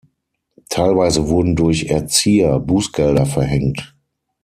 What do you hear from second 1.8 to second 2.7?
Erzieher